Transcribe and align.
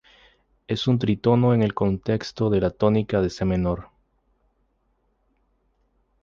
Es 0.65 0.87
un 0.87 0.97
tritono 0.97 1.53
en 1.53 1.61
el 1.61 1.75
contexto 1.75 2.49
de 2.49 2.59
la 2.59 2.71
tónica 2.71 3.21
de 3.21 3.29
c 3.29 3.45
menor. 3.45 3.89